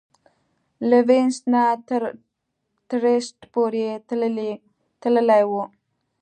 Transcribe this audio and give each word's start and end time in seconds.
له 0.89 0.97
وینس 1.07 1.37
نه 1.51 1.63
تر 1.87 2.01
ترېسټ 2.89 3.37
پورې 3.53 3.85
تللې 5.07 5.41
وه. 5.49 5.63